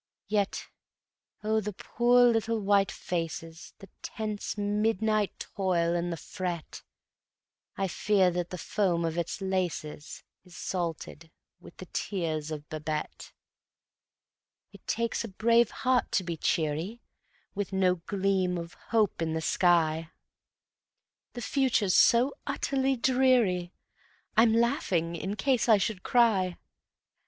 [0.27, 0.65] Yet...
[1.43, 6.81] oh, the poor little white faces, The tense midnight toil and the fret...
[7.77, 11.07] I fear that the foam of its laces Is salt
[11.59, 13.31] with the tears of Babette.
[14.73, 17.03] It takes a brave heart to be cheery
[17.53, 20.09] With no gleam of hope in the sky;
[21.33, 23.71] The future's so utterly dreary,
[24.35, 26.57] I'm laughing in case I should cry.